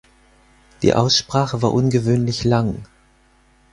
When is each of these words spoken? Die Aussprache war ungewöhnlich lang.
Die 0.81 0.95
Aussprache 0.95 1.61
war 1.61 1.73
ungewöhnlich 1.75 2.43
lang. 2.43 2.87